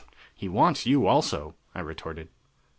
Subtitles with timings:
[0.33, 2.29] "He wants you, also," I retorted.